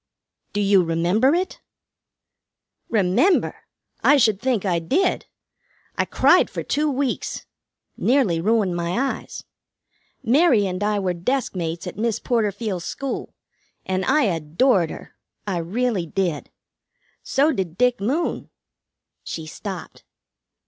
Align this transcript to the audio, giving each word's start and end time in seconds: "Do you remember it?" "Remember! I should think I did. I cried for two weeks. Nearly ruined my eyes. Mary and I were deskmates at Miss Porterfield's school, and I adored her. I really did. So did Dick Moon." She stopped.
"Do 0.51 0.61
you 0.61 0.81
remember 0.83 1.35
it?" 1.35 1.61
"Remember! 2.89 3.67
I 4.03 4.17
should 4.17 4.41
think 4.41 4.65
I 4.65 4.79
did. 4.79 5.27
I 5.95 6.05
cried 6.05 6.49
for 6.49 6.63
two 6.63 6.89
weeks. 6.89 7.45
Nearly 7.97 8.41
ruined 8.41 8.75
my 8.75 8.97
eyes. 8.99 9.43
Mary 10.23 10.65
and 10.65 10.83
I 10.83 10.97
were 10.97 11.13
deskmates 11.13 11.85
at 11.85 11.99
Miss 11.99 12.19
Porterfield's 12.19 12.83
school, 12.83 13.35
and 13.85 14.03
I 14.05 14.23
adored 14.23 14.89
her. 14.89 15.13
I 15.45 15.57
really 15.59 16.07
did. 16.07 16.49
So 17.21 17.51
did 17.51 17.77
Dick 17.77 17.99
Moon." 18.01 18.49
She 19.23 19.45
stopped. 19.45 20.03